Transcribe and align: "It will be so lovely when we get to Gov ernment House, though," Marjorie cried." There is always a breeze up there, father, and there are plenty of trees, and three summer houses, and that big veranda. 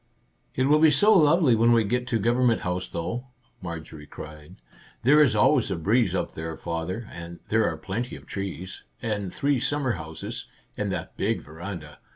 "It 0.55 0.63
will 0.63 0.79
be 0.79 0.89
so 0.89 1.13
lovely 1.15 1.53
when 1.53 1.73
we 1.73 1.83
get 1.83 2.07
to 2.07 2.19
Gov 2.19 2.35
ernment 2.37 2.61
House, 2.61 2.87
though," 2.87 3.27
Marjorie 3.61 4.07
cried." 4.07 4.55
There 5.03 5.21
is 5.21 5.35
always 5.35 5.69
a 5.69 5.75
breeze 5.75 6.15
up 6.15 6.33
there, 6.33 6.57
father, 6.57 7.07
and 7.11 7.39
there 7.49 7.67
are 7.69 7.77
plenty 7.77 8.15
of 8.15 8.25
trees, 8.25 8.83
and 9.03 9.31
three 9.31 9.59
summer 9.59 9.91
houses, 9.91 10.47
and 10.75 10.91
that 10.91 11.17
big 11.17 11.41
veranda. 11.41 11.99